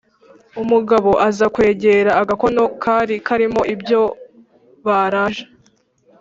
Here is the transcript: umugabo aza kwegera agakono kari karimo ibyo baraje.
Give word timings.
umugabo 0.61 1.11
aza 1.27 1.45
kwegera 1.55 2.11
agakono 2.21 2.63
kari 2.83 3.15
karimo 3.27 3.61
ibyo 3.73 4.01
baraje. 4.85 5.45